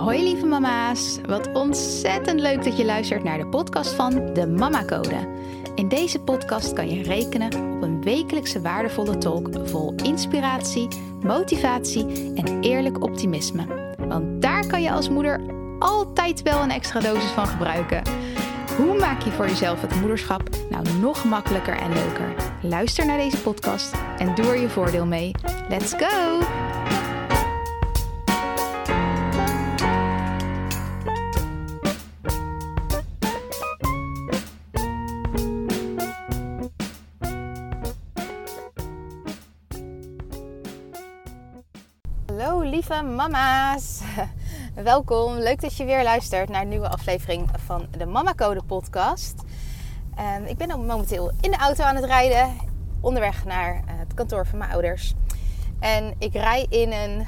[0.00, 4.84] Hoi lieve mama's, wat ontzettend leuk dat je luistert naar de podcast van de Mama
[4.84, 5.28] Code.
[5.74, 10.88] In deze podcast kan je rekenen op een wekelijkse waardevolle talk vol inspiratie,
[11.22, 13.94] motivatie en eerlijk optimisme.
[13.98, 15.40] Want daar kan je als moeder
[15.78, 18.02] altijd wel een extra dosis van gebruiken.
[18.76, 22.34] Hoe maak je voor jezelf het moederschap nou nog makkelijker en leuker?
[22.62, 25.30] Luister naar deze podcast en doe er je voordeel mee.
[25.68, 26.69] Let's go!
[42.70, 44.00] Lieve mama's.
[44.74, 45.34] Welkom.
[45.34, 49.34] Leuk dat je weer luistert naar een nieuwe aflevering van de Mama Code podcast.
[50.18, 52.56] Um, ik ben momenteel in de auto aan het rijden,
[53.00, 55.14] onderweg naar uh, het kantoor van mijn ouders.
[55.80, 57.26] En ik rij in een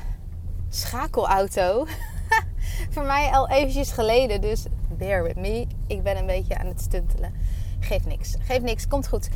[0.68, 1.86] schakelauto.
[2.94, 5.66] Voor mij al eventjes geleden, dus bear with me.
[5.86, 7.34] Ik ben een beetje aan het stuntelen.
[7.92, 8.34] Geeft niks.
[8.38, 8.88] Geeft niks.
[8.88, 9.28] Komt goed.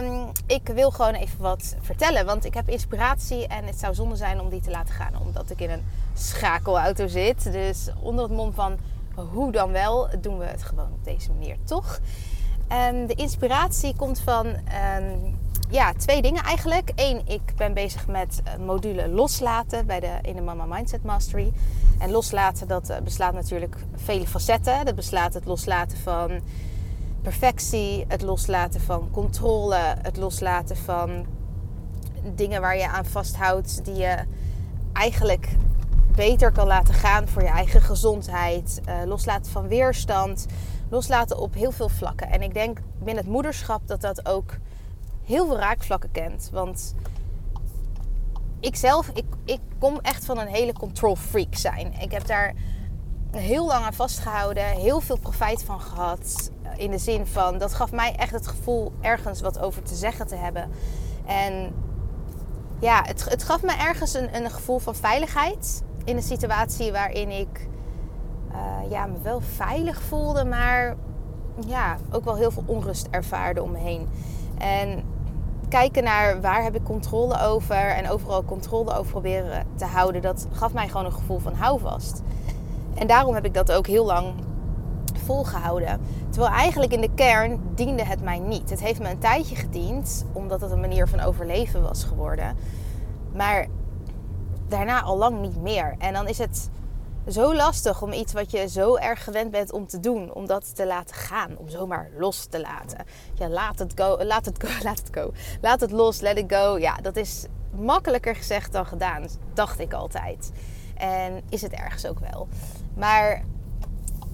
[0.00, 2.26] Um, ik wil gewoon even wat vertellen.
[2.26, 3.46] Want ik heb inspiratie.
[3.46, 5.20] En het zou zonde zijn om die te laten gaan.
[5.20, 7.52] Omdat ik in een schakelauto zit.
[7.52, 8.76] Dus onder het mom van
[9.14, 10.08] hoe dan wel.
[10.20, 12.00] Doen we het gewoon op deze manier toch.
[12.72, 15.38] Um, de inspiratie komt van um,
[15.70, 16.92] ja, twee dingen eigenlijk.
[16.94, 21.52] Eén, ik ben bezig met module loslaten bij de, in de Mama Mindset Mastery.
[21.98, 24.84] En loslaten, dat beslaat natuurlijk vele facetten.
[24.84, 26.40] Dat beslaat het loslaten van
[27.26, 31.26] perfectie, het loslaten van controle, het loslaten van
[32.34, 34.16] dingen waar je aan vasthoudt die je
[34.92, 35.48] eigenlijk
[36.14, 40.46] beter kan laten gaan voor je eigen gezondheid, uh, loslaten van weerstand,
[40.90, 42.30] loslaten op heel veel vlakken.
[42.30, 44.56] En ik denk binnen het moederschap dat dat ook
[45.24, 46.94] heel veel raakvlakken kent, want
[48.60, 51.92] ik zelf, ik, ik kom echt van een hele control freak zijn.
[52.00, 52.54] Ik heb daar
[53.30, 56.50] heel lang aan vastgehouden, heel veel profijt van gehad.
[56.76, 60.26] In de zin van, dat gaf mij echt het gevoel ergens wat over te zeggen
[60.26, 60.70] te hebben.
[61.26, 61.74] En
[62.78, 65.82] ja, het, het gaf me ergens een, een gevoel van veiligheid.
[66.04, 67.68] In een situatie waarin ik
[68.52, 70.96] uh, ja, me wel veilig voelde, maar
[71.66, 74.08] ja, ook wel heel veel onrust ervaarde om me heen.
[74.58, 75.04] En
[75.68, 80.46] kijken naar waar heb ik controle over en overal controle over proberen te houden, dat
[80.52, 82.22] gaf mij gewoon een gevoel van houvast.
[82.94, 84.34] En daarom heb ik dat ook heel lang
[85.26, 86.00] volgehouden.
[86.30, 88.70] Terwijl eigenlijk in de kern diende het mij niet.
[88.70, 92.56] Het heeft me een tijdje gediend, omdat het een manier van overleven was geworden.
[93.34, 93.66] Maar
[94.68, 95.94] daarna al lang niet meer.
[95.98, 96.70] En dan is het
[97.28, 100.76] zo lastig om iets wat je zo erg gewend bent om te doen, om dat
[100.76, 103.04] te laten gaan, om zomaar los te laten.
[103.34, 105.32] Ja, laat het go, laat het go, laat het go.
[105.60, 106.78] Laat het los, let it go.
[106.78, 110.52] Ja, dat is makkelijker gezegd dan gedaan, dacht ik altijd.
[110.94, 112.48] En is het ergens ook wel.
[112.94, 113.42] Maar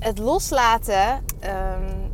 [0.03, 1.09] het loslaten.
[1.45, 2.11] Um,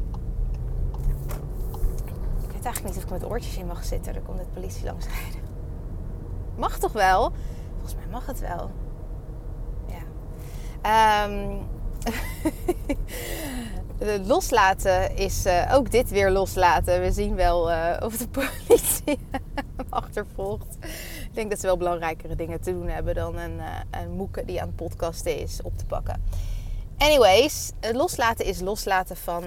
[2.43, 4.15] ik weet eigenlijk niet of ik met oortjes in mag zitten.
[4.15, 5.41] Er komt de politie langs rijden.
[6.57, 7.33] Mag toch wel?
[7.73, 8.71] Volgens mij mag het wel.
[9.87, 10.03] Ja.
[11.21, 11.67] Um,
[14.27, 17.01] loslaten is uh, ook dit weer loslaten.
[17.01, 19.19] We zien wel uh, of de politie
[19.89, 20.77] achtervolgt.
[21.25, 24.61] Ik denk dat ze wel belangrijkere dingen te doen hebben dan een, uh, moeke die
[24.61, 26.23] aan het podcasten is op te pakken.
[26.99, 29.45] Anyways, loslaten is loslaten van,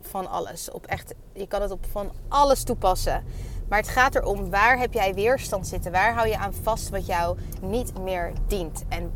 [0.00, 0.70] van alles.
[0.70, 3.24] Op echt, je kan het op van alles toepassen.
[3.68, 5.92] Maar het gaat erom waar heb jij weerstand zitten?
[5.92, 8.84] Waar hou je aan vast wat jou niet meer dient?
[8.88, 9.12] En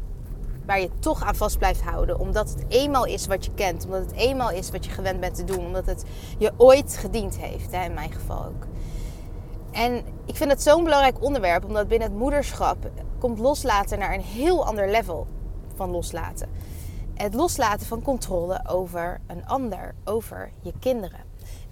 [0.67, 2.19] waar je toch aan vast blijft houden.
[2.19, 3.85] Omdat het eenmaal is wat je kent.
[3.85, 5.67] Omdat het eenmaal is wat je gewend bent te doen.
[5.67, 6.05] Omdat het
[6.39, 7.73] je ooit gediend heeft.
[7.73, 8.67] Hè, in mijn geval ook.
[9.71, 11.65] En ik vind het zo'n belangrijk onderwerp.
[11.65, 15.27] Omdat binnen het moederschap komt loslaten naar een heel ander level
[15.75, 16.49] van loslaten.
[17.21, 19.95] Het loslaten van controle over een ander.
[20.05, 21.21] Over je kinderen.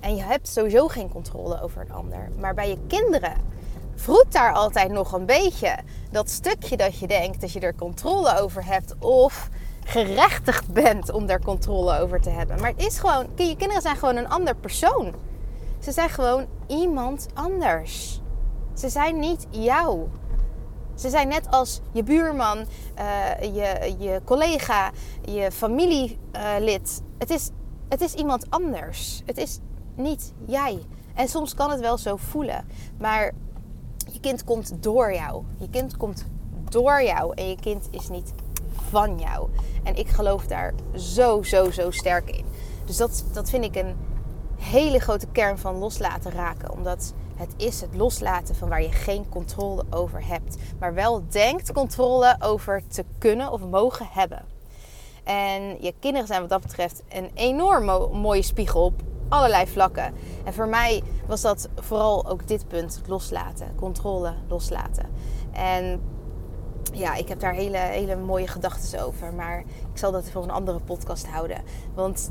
[0.00, 2.28] En je hebt sowieso geen controle over een ander.
[2.38, 3.34] Maar bij je kinderen
[3.94, 5.78] vroet daar altijd nog een beetje
[6.10, 9.48] dat stukje dat je denkt dat je er controle over hebt of
[9.84, 12.60] gerechtigd bent om daar controle over te hebben.
[12.60, 15.15] Maar het is gewoon, je kinderen zijn gewoon een ander persoon.
[15.78, 18.21] Ze zijn gewoon iemand anders.
[18.74, 20.09] Ze zijn niet jou.
[20.98, 22.65] Ze zijn net als je buurman, uh,
[23.41, 24.91] je, je collega,
[25.24, 27.03] je familielid.
[27.18, 27.50] het, is,
[27.89, 29.22] het is iemand anders.
[29.27, 29.59] Het is
[29.95, 30.78] niet jij.
[31.15, 32.66] En soms kan het wel zo voelen.
[32.98, 33.33] Maar
[34.12, 35.45] je kind komt door jou.
[35.59, 36.27] Je kind komt
[36.68, 37.33] door jou.
[37.34, 38.33] En je kind is niet
[38.91, 39.48] van jou.
[39.83, 42.45] En ik geloof daar zo, zo, zo sterk in.
[42.84, 43.97] Dus dat, dat vind ik een
[44.56, 46.72] hele grote kern van loslaten raken.
[46.72, 50.56] Omdat het is het loslaten van waar je geen controle over hebt.
[50.78, 54.44] Maar wel denkt controle over te kunnen of mogen hebben.
[55.24, 57.84] En je kinderen zijn wat dat betreft een enorm
[58.20, 60.14] mooie spiegel op allerlei vlakken.
[60.44, 65.06] En voor mij was dat vooral ook dit punt, loslaten, controle loslaten.
[65.52, 66.00] En
[66.92, 69.34] ja, ik heb daar hele, hele mooie gedachten over.
[69.34, 69.58] Maar
[69.92, 71.62] ik zal dat voor een andere podcast houden.
[71.94, 72.30] Want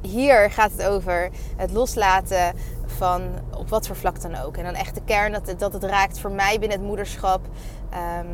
[0.00, 2.54] hier gaat het over het loslaten
[2.86, 3.22] van
[3.56, 4.56] op wat voor vlak dan ook.
[4.56, 7.40] En dan echt de kern dat het, dat het raakt voor mij binnen het moederschap.
[7.90, 8.26] Ehm,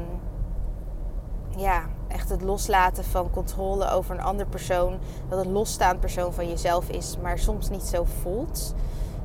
[1.57, 4.99] ja, echt het loslaten van controle over een ander persoon.
[5.29, 8.75] Dat een losstaand persoon van jezelf is, maar soms niet zo voelt.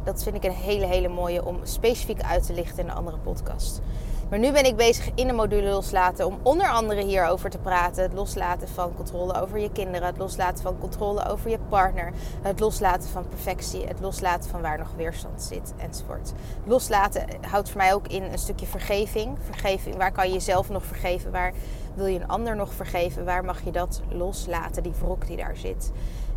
[0.04, 3.18] Dat vind ik een hele, hele mooie om specifiek uit te lichten in een andere
[3.18, 3.82] podcast.
[4.30, 8.04] Maar nu ben ik bezig in de module loslaten om onder andere hierover te praten.
[8.04, 10.08] Het loslaten van controle over je kinderen.
[10.08, 12.14] Het loslaten van controle over je partner.
[12.42, 13.86] Het loslaten van perfectie.
[13.86, 16.34] Het loslaten van waar nog weerstand zit enzovoort.
[16.64, 19.38] Loslaten houdt voor mij ook in een stukje vergeving.
[19.40, 21.32] Vergeving, waar kan je jezelf nog vergeven?
[21.32, 21.54] Waar
[21.94, 23.26] wil je een ander nog vergeven?
[23.26, 25.92] Waar mag je dat loslaten, die wrok die daar zit?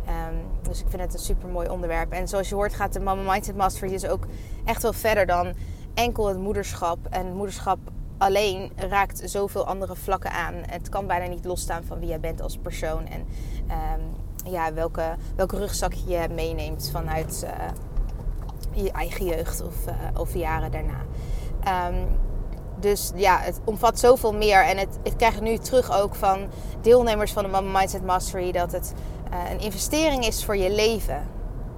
[0.07, 2.11] Um, dus ik vind het een super mooi onderwerp.
[2.11, 4.25] En zoals je hoort gaat de Mama Mindset Mastery dus ook
[4.65, 5.53] echt wel verder dan
[5.93, 6.97] enkel het moederschap.
[7.09, 7.77] En moederschap
[8.17, 10.53] alleen raakt zoveel andere vlakken aan.
[10.53, 13.07] Het kan bijna niet losstaan van wie jij bent als persoon.
[13.07, 19.63] En um, ja, welke, welke rugzak je meeneemt vanuit uh, je eigen jeugd
[20.15, 21.01] of, uh, jaren daarna.
[21.89, 22.07] Um,
[22.79, 24.65] dus ja, het omvat zoveel meer.
[24.65, 26.47] En het, ik krijg nu terug ook van
[26.81, 28.93] deelnemers van de Mama Mindset Mastery dat het
[29.31, 31.27] uh, een investering is voor je leven.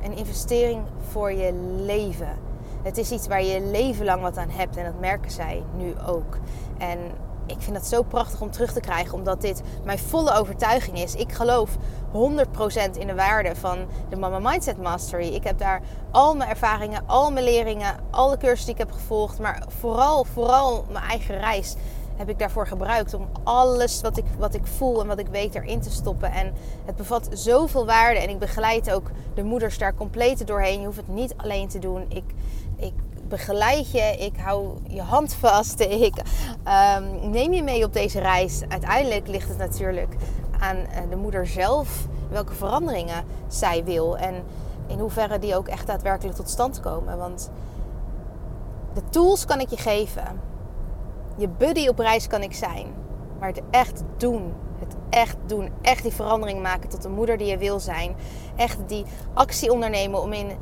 [0.03, 1.53] Een investering voor je
[1.85, 2.44] leven.
[2.85, 5.93] Het is iets waar je leven lang wat aan hebt en dat merken zij nu
[6.07, 6.37] ook.
[6.77, 6.99] En
[7.45, 11.15] ik vind het zo prachtig om terug te krijgen, omdat dit mijn volle overtuiging is.
[11.15, 11.77] Ik geloof
[12.13, 13.77] 100% in de waarde van
[14.09, 15.27] de Mama Mindset Mastery.
[15.27, 19.39] Ik heb daar al mijn ervaringen, al mijn leringen, alle cursussen die ik heb gevolgd,
[19.39, 21.75] maar vooral, vooral mijn eigen reis
[22.15, 25.55] heb ik daarvoor gebruikt om alles wat ik, wat ik voel en wat ik weet
[25.55, 26.31] erin te stoppen.
[26.31, 26.53] En
[26.85, 30.79] het bevat zoveel waarde en ik begeleid ook de moeders daar compleet doorheen.
[30.79, 32.05] Je hoeft het niet alleen te doen.
[32.09, 32.33] Ik,
[32.75, 32.93] ik
[33.27, 35.79] begeleid je, ik hou je hand vast,
[36.09, 36.15] ik
[36.97, 38.61] um, neem je mee op deze reis.
[38.67, 40.15] Uiteindelijk ligt het natuurlijk
[40.59, 44.43] aan eh, de moeder zelf welke veranderingen zij wil en
[44.87, 47.17] in hoeverre die ook echt daadwerkelijk tot stand komen.
[47.17, 47.49] Want
[48.93, 50.39] de tools kan ik je geven,
[51.35, 52.87] je buddy op reis kan ik zijn,
[53.39, 55.69] maar het echt doen het echt doen.
[55.81, 58.15] Echt die verandering maken tot de moeder die je wil zijn.
[58.55, 60.57] Echt die actie ondernemen om, in,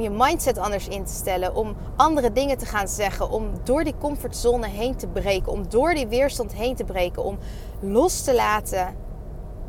[0.00, 1.54] je, mindset anders in te stellen.
[1.54, 3.30] Om andere dingen te gaan zeggen.
[3.30, 5.52] Om door die comfortzone heen te breken.
[5.52, 7.24] Om door die weerstand heen te breken.
[7.24, 7.38] Om
[7.80, 8.94] los te laten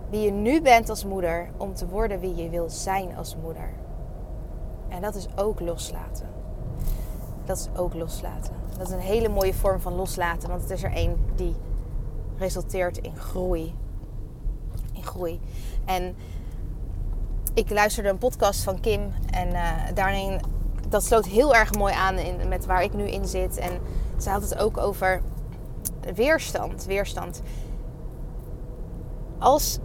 [0.10, 1.50] wie je nu bent als moeder.
[1.58, 3.70] Om te worden wie je wil zijn als moeder.
[4.90, 6.39] En dat is ook loslaten.
[7.50, 8.54] Dat is ook loslaten.
[8.78, 10.50] Dat is een hele mooie vorm van loslaten.
[10.50, 11.56] Want het is er één die
[12.38, 13.76] resulteert in groei.
[14.94, 15.40] In groei.
[15.86, 16.16] En
[17.54, 20.42] ik luisterde een podcast van Kim en uh, daarin,
[20.90, 23.58] dat sloot heel erg mooi aan in, met waar ik nu in zit.
[23.58, 23.80] En
[24.18, 25.22] ze had het ook over
[26.16, 26.86] weerstand.
[26.86, 27.42] Weerstand.
[29.40, 29.80] Als,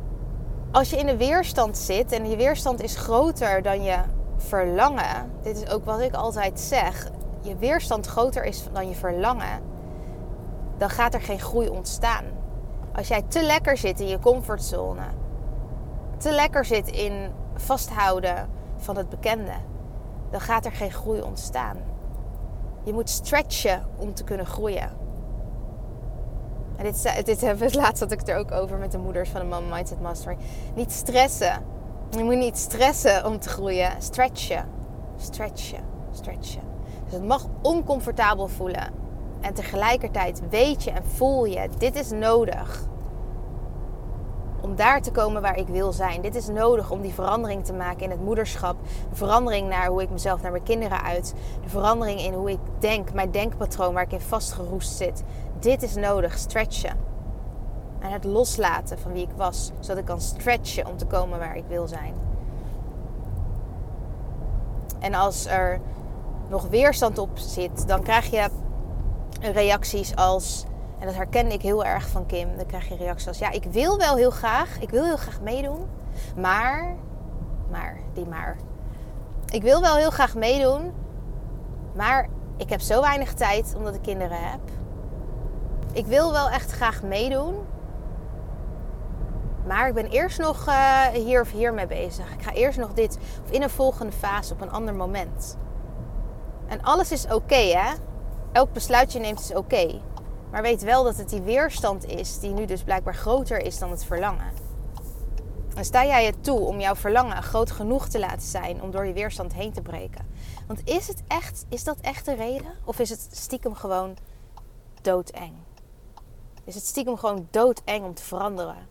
[0.71, 3.99] als je in de weerstand zit en je weerstand is groter dan je
[4.37, 5.31] verlangen.
[5.43, 7.13] Dit is ook wat ik altijd zeg.
[7.45, 9.63] Je weerstand groter is dan je verlangen.
[10.77, 12.25] Dan gaat er geen groei ontstaan.
[12.95, 15.03] Als jij te lekker zit in je comfortzone,
[16.17, 19.53] te lekker zit in vasthouden van het bekende,
[20.31, 21.77] dan gaat er geen groei ontstaan.
[22.83, 24.91] Je moet stretchen om te kunnen groeien.
[26.77, 26.85] En
[27.25, 29.47] dit, hebben we laatst had ik het er ook over met de moeders van de
[29.47, 30.37] Mama Mindset Mastery.
[30.75, 31.65] Niet stressen.
[32.11, 34.03] Je moet niet stressen om te groeien.
[34.03, 34.69] Stretchen.
[35.17, 35.85] Stretchen.
[36.13, 36.74] Stretchen.
[37.05, 38.93] Dus het mag oncomfortabel voelen.
[39.41, 42.87] En tegelijkertijd weet je en voel je, dit is nodig
[44.65, 46.21] om daar te komen waar ik wil zijn.
[46.21, 48.77] Dit is nodig om die verandering te maken in het moederschap.
[49.11, 51.35] De verandering naar hoe ik mezelf naar mijn kinderen uit.
[51.63, 55.23] De verandering in hoe ik denk, mijn denkpatroon waar ik in vastgeroest zit.
[55.59, 56.97] Dit is nodig, stretchen.
[57.99, 61.57] En het loslaten van wie ik was, zodat ik kan stretchen om te komen waar
[61.57, 62.15] ik wil zijn.
[64.99, 65.81] En als er
[66.49, 68.49] nog weerstand op zit, dan krijg je
[69.41, 70.65] reacties als.
[70.99, 72.57] En dat herken ik heel erg van Kim.
[72.57, 74.81] Dan krijg je reacties als: Ja, ik wil wel heel graag.
[74.81, 75.87] Ik wil heel graag meedoen.
[76.37, 76.97] Maar.
[77.71, 78.57] Maar, die maar.
[79.51, 80.93] Ik wil wel heel graag meedoen.
[81.95, 84.61] Maar ik heb zo weinig tijd omdat ik kinderen heb.
[85.93, 87.55] Ik wil wel echt graag meedoen.
[89.67, 92.33] Maar ik ben eerst nog uh, hier of hier mee bezig.
[92.33, 93.19] Ik ga eerst nog dit.
[93.45, 95.57] Of in een volgende fase op een ander moment.
[96.75, 97.95] En alles is oké, hè?
[98.53, 100.01] elk besluit je neemt is oké.
[100.51, 103.91] Maar weet wel dat het die weerstand is, die nu dus blijkbaar groter is dan
[103.91, 104.53] het verlangen.
[105.75, 109.07] En sta jij het toe om jouw verlangen groot genoeg te laten zijn om door
[109.07, 110.27] je weerstand heen te breken?
[110.67, 112.75] Want is het echt, is dat echt de reden?
[112.85, 114.17] Of is het stiekem gewoon
[115.03, 115.53] doodeng?
[116.65, 118.87] Is het stiekem gewoon doodeng om te veranderen?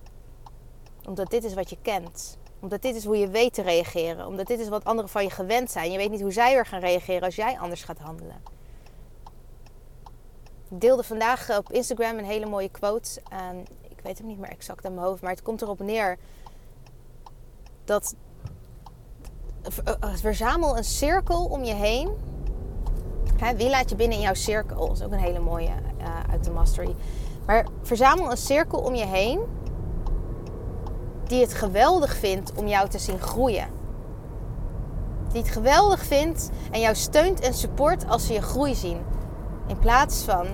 [1.07, 2.37] Omdat dit is wat je kent.
[2.63, 4.27] Omdat dit is hoe je weet te reageren.
[4.27, 5.91] Omdat dit is wat anderen van je gewend zijn.
[5.91, 8.41] Je weet niet hoe zij weer gaan reageren als jij anders gaat handelen.
[10.69, 13.21] Ik deelde vandaag op Instagram een hele mooie quote.
[13.89, 15.21] ik weet hem niet meer exact aan mijn hoofd.
[15.21, 16.17] Maar het komt erop neer
[17.85, 18.15] dat
[19.61, 22.09] eh, eh, verzamel een cirkel om je heen.
[23.55, 24.87] wie laat je binnen in jouw cirkel?
[24.87, 26.95] Dat is ook een hele mooie uh, uit de Mastery.
[27.45, 29.39] Maar verzamel een cirkel om je heen
[31.33, 33.67] die het geweldig vindt om jou te zien groeien.
[35.31, 38.97] Die het geweldig vindt en jou steunt en support als ze je groei zien.
[39.67, 40.45] In plaats van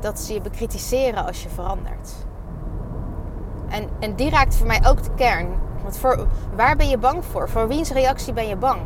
[0.00, 2.12] dat ze je bekritiseren als je verandert.
[3.68, 5.48] En, en die raakt voor mij ook de kern.
[5.82, 7.48] Want voor, waar ben je bang voor?
[7.48, 8.80] Voor wiens reactie ben je bang?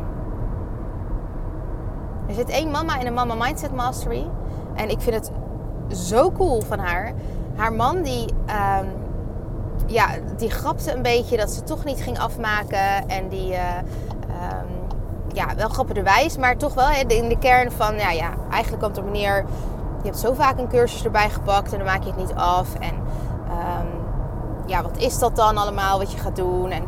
[2.27, 4.29] Er zit één mama in een Mama Mindset Mastery.
[4.75, 5.31] En ik vind het
[5.97, 7.13] zo cool van haar.
[7.55, 8.79] Haar man die, uh,
[9.87, 13.07] ja, die grapte een beetje dat ze toch niet ging afmaken.
[13.07, 13.59] En die, uh,
[15.33, 19.03] ja, wel grappenderwijs, maar toch wel in de kern van, ja, ja, eigenlijk komt er
[19.03, 19.45] meneer,
[20.01, 22.75] je hebt zo vaak een cursus erbij gepakt en dan maak je het niet af.
[22.79, 23.87] En um,
[24.65, 26.71] ja, wat is dat dan allemaal wat je gaat doen?
[26.71, 26.83] En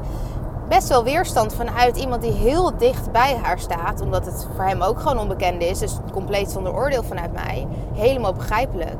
[0.67, 4.01] best wel weerstand vanuit iemand die heel dicht bij haar staat.
[4.01, 5.79] Omdat het voor hem ook gewoon onbekend is.
[5.79, 7.67] Dus compleet zonder oordeel vanuit mij.
[7.93, 8.99] Helemaal begrijpelijk.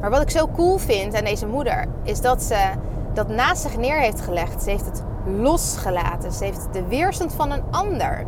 [0.00, 2.70] Maar wat ik zo cool vind aan deze moeder, is dat ze
[3.14, 4.62] dat naast zich neer heeft gelegd.
[4.62, 6.32] Ze heeft het losgelaten.
[6.32, 8.26] Ze heeft de weerstand van een ander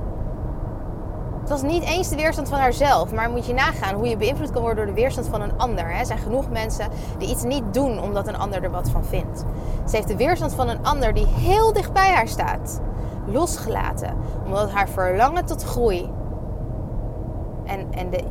[1.45, 4.51] het was niet eens de weerstand van haarzelf, maar moet je nagaan hoe je beïnvloed
[4.51, 5.91] kan worden door de weerstand van een ander.
[5.91, 6.89] Er zijn genoeg mensen
[7.19, 9.45] die iets niet doen omdat een ander er wat van vindt.
[9.89, 12.81] Ze heeft de weerstand van een ander die heel dicht bij haar staat,
[13.27, 16.11] losgelaten, omdat haar verlangen tot groei
[17.65, 18.25] en, en de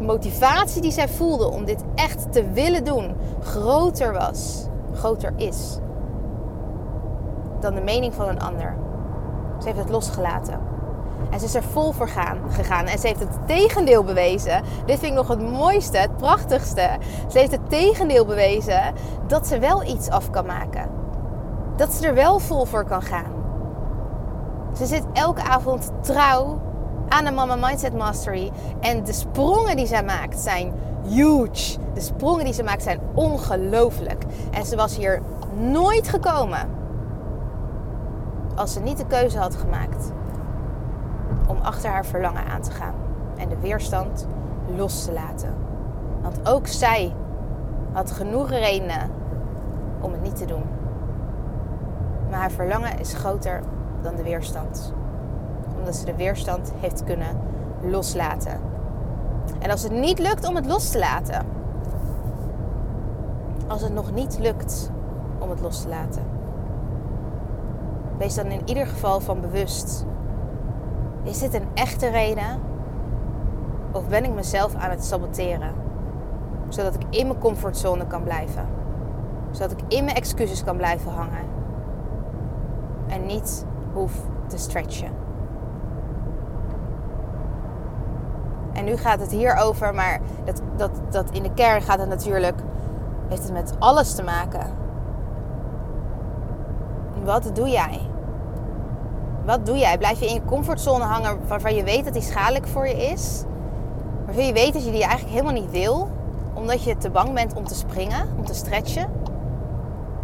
[0.00, 4.67] motivatie die zij voelde om dit echt te willen doen groter was,
[4.98, 5.78] groter is
[7.60, 8.76] dan de mening van een ander.
[9.58, 10.60] Ze heeft het losgelaten.
[11.30, 12.86] En ze is er vol voor gaan, gegaan.
[12.86, 14.62] En ze heeft het tegendeel bewezen.
[14.86, 16.88] Dit vind ik nog het mooiste, het prachtigste.
[17.28, 18.94] Ze heeft het tegendeel bewezen
[19.26, 20.90] dat ze wel iets af kan maken.
[21.76, 23.32] Dat ze er wel vol voor kan gaan.
[24.76, 26.60] Ze zit elke avond trouw
[27.08, 28.50] aan de Mama Mindset Mastery.
[28.80, 30.72] En de sprongen die zij maakt zijn
[31.08, 31.78] huge.
[31.94, 34.24] De sprongen die ze maakt zijn ongelooflijk.
[34.50, 35.22] En ze was hier
[35.56, 36.68] nooit gekomen
[38.54, 40.12] als ze niet de keuze had gemaakt
[41.46, 42.94] om achter haar verlangen aan te gaan
[43.36, 44.26] en de weerstand
[44.76, 45.54] los te laten.
[46.22, 47.14] Want ook zij
[47.92, 49.10] had genoeg redenen
[50.00, 50.62] om het niet te doen.
[52.30, 53.62] Maar haar verlangen is groter
[54.02, 54.92] dan de weerstand.
[55.78, 57.40] Omdat ze de weerstand heeft kunnen
[57.82, 58.60] loslaten.
[59.58, 61.46] En als het niet lukt om het los te laten.
[63.66, 64.90] Als het nog niet lukt
[65.38, 66.22] om het los te laten.
[68.18, 70.06] Wees dan in ieder geval van bewust
[71.22, 72.60] is dit een echte reden?
[73.92, 75.72] Of ben ik mezelf aan het saboteren?
[76.68, 78.66] Zodat ik in mijn comfortzone kan blijven.
[79.50, 81.46] Zodat ik in mijn excuses kan blijven hangen.
[83.06, 84.12] En niet hoef
[84.46, 85.10] te stretchen.
[88.72, 92.08] En nu gaat het hier over, maar dat, dat, dat in de kern gaat het
[92.08, 92.56] natuurlijk.
[93.28, 94.66] Heeft het met alles te maken.
[97.24, 98.00] Wat doe jij?
[99.44, 99.98] Wat doe jij?
[99.98, 103.42] Blijf je in je comfortzone hangen waarvan je weet dat die schadelijk voor je is?
[104.24, 106.08] Waarvan je weet dat je die eigenlijk helemaal niet wil,
[106.54, 109.10] omdat je te bang bent om te springen, om te stretchen?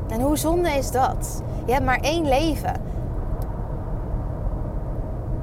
[0.08, 1.42] En hoe zonde is dat?
[1.64, 2.74] Je hebt maar één leven.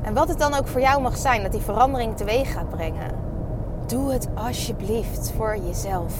[0.01, 3.12] En wat het dan ook voor jou mag zijn, dat die verandering teweeg gaat brengen.
[3.86, 6.13] Doe het alsjeblieft voor jezelf.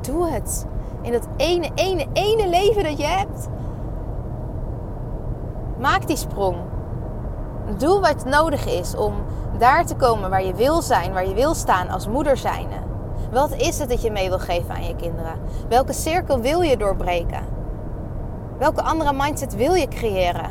[0.00, 0.66] Doe het.
[1.02, 3.48] In dat ene, ene, ene leven dat je hebt.
[5.78, 6.56] Maak die sprong.
[7.78, 9.14] Doe wat nodig is om
[9.58, 12.76] daar te komen waar je wil zijn, waar je wil staan als moeder zijnde.
[13.32, 15.38] Wat is het dat je mee wil geven aan je kinderen?
[15.68, 17.42] Welke cirkel wil je doorbreken?
[18.58, 20.50] Welke andere mindset wil je creëren?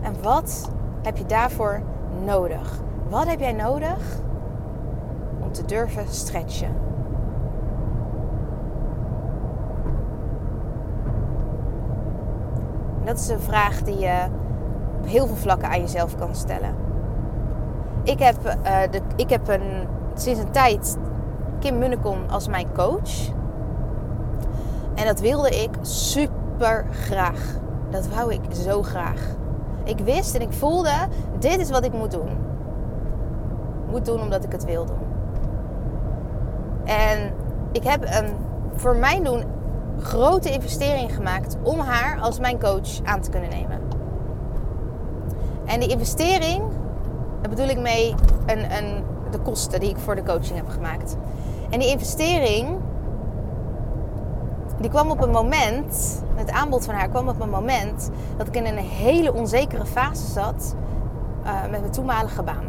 [0.00, 0.70] En wat
[1.02, 1.80] heb je daarvoor
[2.24, 2.80] nodig?
[3.08, 4.20] Wat heb jij nodig
[5.40, 6.86] om te durven stretchen?
[13.08, 14.26] dat is een vraag die je
[15.04, 16.74] heel veel vlakken aan jezelf kan stellen.
[18.02, 20.98] Ik heb, uh, de, ik heb een, sinds een tijd
[21.58, 23.28] Kim Munnekom als mijn coach.
[24.94, 27.40] En dat wilde ik super graag.
[27.90, 29.20] Dat wou ik zo graag.
[29.88, 30.92] Ik wist en ik voelde,
[31.38, 32.28] dit is wat ik moet doen.
[33.90, 35.06] Moet doen omdat ik het wil doen.
[36.84, 37.32] En
[37.72, 38.32] ik heb een,
[38.74, 39.44] voor mijn doen,
[40.00, 43.80] grote investering gemaakt om haar als mijn coach aan te kunnen nemen.
[45.64, 46.62] En die investering,
[47.40, 48.14] daar bedoel ik mee
[48.46, 51.16] een, een, de kosten die ik voor de coaching heb gemaakt.
[51.70, 52.78] En die investering,
[54.80, 58.56] die kwam op een moment, het aanbod van haar kwam op een moment dat ik
[58.56, 60.74] in een hele onzekere fase zat
[61.44, 62.64] uh, met mijn toenmalige baan.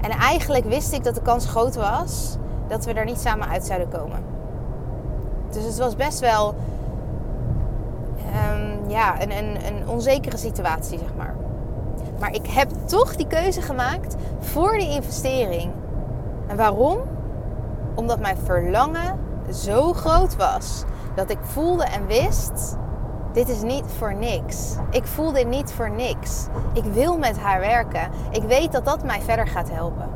[0.00, 2.36] En eigenlijk wist ik dat de kans groot was
[2.68, 4.24] dat we er niet samen uit zouden komen.
[5.50, 6.54] Dus het was best wel
[8.50, 11.34] um, ja, een, een, een onzekere situatie, zeg maar.
[12.18, 15.70] Maar ik heb toch die keuze gemaakt voor die investering.
[16.46, 16.98] En waarom?
[17.94, 19.18] Omdat mijn verlangen
[19.52, 20.84] zo groot was
[21.14, 22.76] dat ik voelde en wist:
[23.32, 24.74] dit is niet voor niks.
[24.90, 26.46] Ik voel dit niet voor niks.
[26.72, 28.10] Ik wil met haar werken.
[28.30, 30.08] Ik weet dat dat mij verder gaat helpen.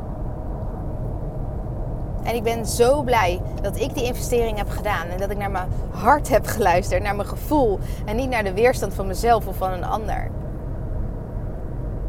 [2.23, 5.07] En ik ben zo blij dat ik die investering heb gedaan.
[5.07, 7.79] En dat ik naar mijn hart heb geluisterd, naar mijn gevoel.
[8.05, 10.31] En niet naar de weerstand van mezelf of van een ander.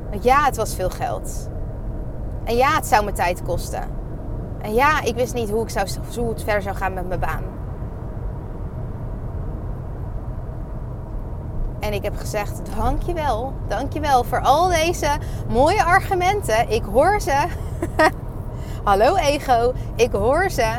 [0.09, 1.49] Want ja, het was veel geld.
[2.43, 4.00] En ja, het zou me tijd kosten.
[4.61, 5.87] En ja, ik wist niet hoe, ik zou,
[6.17, 7.43] hoe het verder zou gaan met mijn baan.
[11.79, 15.07] En ik heb gezegd: Dankjewel, dankjewel voor al deze
[15.49, 16.69] mooie argumenten.
[16.69, 17.45] Ik hoor ze.
[18.83, 20.71] Hallo ego, ik hoor ze.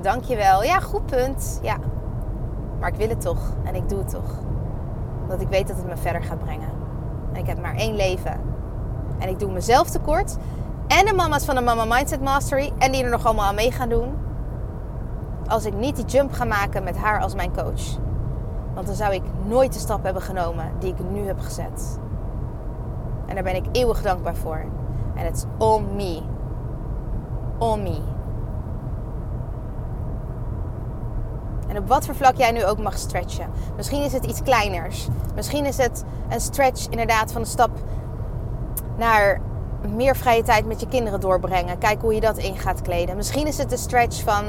[0.00, 0.64] Dankjewel.
[0.64, 1.58] Ja, goed punt.
[1.62, 1.76] Ja.
[2.80, 4.30] Maar ik wil het toch en ik doe het toch.
[5.22, 6.70] Omdat ik weet dat het me verder gaat brengen.
[7.32, 8.40] En ik heb maar één leven.
[9.18, 10.36] En ik doe mezelf tekort.
[10.88, 12.72] En de mama's van de Mama Mindset Mastery.
[12.78, 14.16] En die er nog allemaal aan mee gaan doen.
[15.46, 17.98] Als ik niet die jump ga maken met haar als mijn coach.
[18.74, 21.98] Want dan zou ik nooit de stap hebben genomen die ik nu heb gezet.
[23.26, 24.64] En daar ben ik eeuwig dankbaar voor.
[25.14, 26.22] En het is on me.
[27.58, 27.98] On me.
[31.68, 33.50] En op wat voor vlak jij nu ook mag stretchen.
[33.76, 35.08] Misschien is het iets kleiners.
[35.34, 37.70] Misschien is het een stretch inderdaad van de stap
[38.96, 39.40] naar
[39.94, 41.78] meer vrije tijd met je kinderen doorbrengen.
[41.78, 43.16] Kijk hoe je dat in gaat kleden.
[43.16, 44.44] Misschien is het een stretch van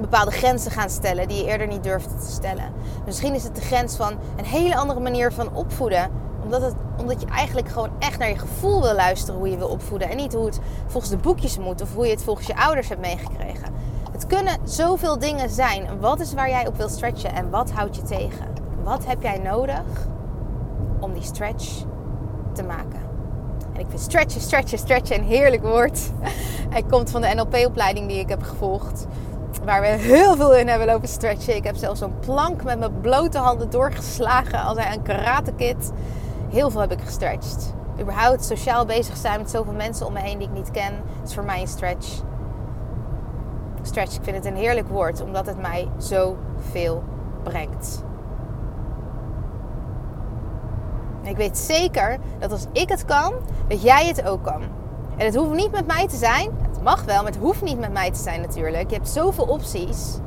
[0.00, 2.72] bepaalde grenzen gaan stellen die je eerder niet durfde te stellen.
[3.04, 6.10] Misschien is het de grens van een hele andere manier van opvoeden.
[6.42, 9.68] Omdat, het, omdat je eigenlijk gewoon echt naar je gevoel wil luisteren hoe je wil
[9.68, 10.10] opvoeden.
[10.10, 12.88] En niet hoe het volgens de boekjes moet of hoe je het volgens je ouders
[12.88, 13.72] hebt meegekregen.
[14.12, 16.00] Het kunnen zoveel dingen zijn.
[16.00, 18.46] Wat is waar jij op wil stretchen en wat houdt je tegen?
[18.84, 19.82] Wat heb jij nodig
[21.00, 21.82] om die stretch
[22.52, 23.03] te maken?
[23.74, 26.10] En ik vind stretchen, stretchen, stretchen een heerlijk woord.
[26.74, 29.06] Hij komt van de NLP-opleiding die ik heb gevolgd.
[29.64, 31.56] Waar we heel veel in hebben lopen stretchen.
[31.56, 35.92] Ik heb zelfs zo'n plank met mijn blote handen doorgeslagen als een karate kit.
[36.50, 37.74] Heel veel heb ik gestretched.
[38.00, 40.92] Überhaupt sociaal bezig zijn met zoveel mensen om me heen die ik niet ken.
[41.24, 42.22] is voor mij een stretch.
[43.82, 45.20] Stretch, ik vind het een heerlijk woord.
[45.20, 47.02] Omdat het mij zoveel
[47.42, 48.02] brengt.
[51.26, 53.32] Ik weet zeker dat als ik het kan,
[53.68, 54.62] dat jij het ook kan.
[55.16, 56.50] En het hoeft niet met mij te zijn.
[56.68, 58.90] Het mag wel, maar het hoeft niet met mij te zijn natuurlijk.
[58.90, 60.18] Je hebt zoveel opties.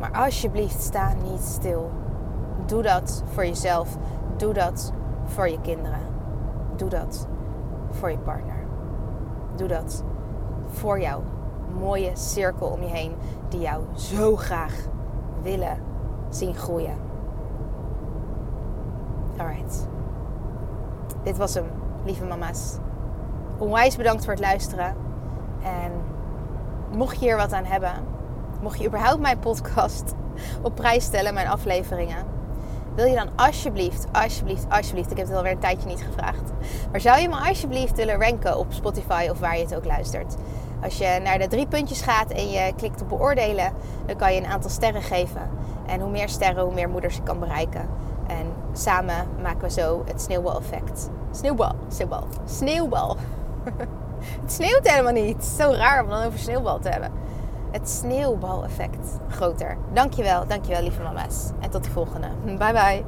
[0.00, 1.90] Maar alsjeblieft, sta niet stil.
[2.66, 3.96] Doe dat voor jezelf.
[4.36, 4.92] Doe dat
[5.24, 6.00] voor je kinderen.
[6.76, 7.26] Doe dat
[7.90, 8.64] voor je partner.
[9.56, 10.02] Doe dat
[10.68, 11.22] voor jouw
[11.78, 13.12] mooie cirkel om je heen
[13.48, 14.74] die jou zo graag
[15.42, 15.78] willen
[16.30, 17.05] zien groeien.
[19.36, 19.86] Alright.
[21.22, 21.66] Dit was hem,
[22.04, 22.78] lieve mama's.
[23.58, 24.96] Onwijs bedankt voor het luisteren.
[25.62, 25.92] En
[26.96, 27.92] mocht je hier wat aan hebben,
[28.62, 30.14] mocht je überhaupt mijn podcast
[30.62, 32.24] op prijs stellen, mijn afleveringen,
[32.94, 36.52] wil je dan alsjeblieft, alsjeblieft, alsjeblieft, ik heb het alweer een tijdje niet gevraagd,
[36.90, 40.36] maar zou je me alsjeblieft willen ranken op Spotify of waar je het ook luistert?
[40.82, 43.72] Als je naar de drie puntjes gaat en je klikt op beoordelen,
[44.06, 45.50] dan kan je een aantal sterren geven.
[45.86, 47.88] En hoe meer sterren, hoe meer moeders ik kan bereiken.
[48.26, 48.46] En
[48.78, 51.08] samen maken we zo het sneeuwbaleffect.
[51.30, 53.16] Sneeuwbal, sneeuwbal, sneeuwbal.
[54.42, 55.44] het sneeuwt helemaal niet.
[55.44, 57.12] Zo raar om dan over sneeuwbal te hebben.
[57.70, 59.76] Het sneeuwbaleffect groter.
[59.92, 61.50] Dankjewel, dankjewel lieve mama's.
[61.60, 62.28] En tot de volgende.
[62.44, 63.04] Bye bye.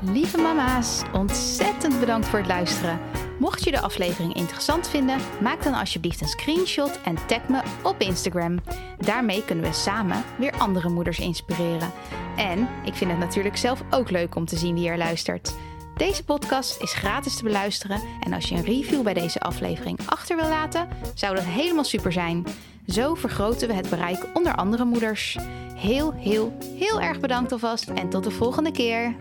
[0.00, 2.98] Lieve mama's, ontzettend bedankt voor het luisteren.
[3.38, 8.00] Mocht je de aflevering interessant vinden, maak dan alsjeblieft een screenshot en tag me op
[8.00, 8.58] Instagram.
[8.98, 11.92] Daarmee kunnen we samen weer andere moeders inspireren.
[12.36, 15.54] En ik vind het natuurlijk zelf ook leuk om te zien wie er luistert.
[15.96, 20.36] Deze podcast is gratis te beluisteren en als je een review bij deze aflevering achter
[20.36, 22.46] wil laten, zou dat helemaal super zijn.
[22.86, 25.38] Zo vergroten we het bereik onder andere moeders.
[25.74, 29.14] Heel, heel, heel erg bedankt alvast en tot de volgende keer.